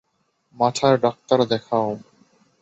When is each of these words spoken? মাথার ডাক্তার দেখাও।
মাথার 0.57 0.93
ডাক্তার 0.99 1.39
দেখাও। 1.45 1.89